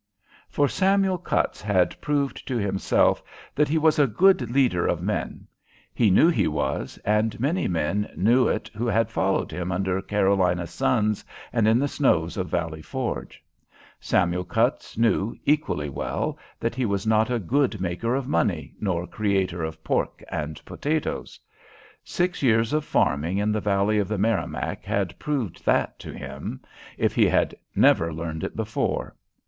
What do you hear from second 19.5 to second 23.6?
of pork and potatoes. Six years of farming in